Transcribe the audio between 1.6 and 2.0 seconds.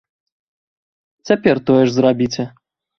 тое ж